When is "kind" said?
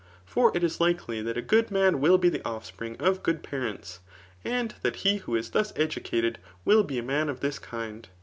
7.59-8.07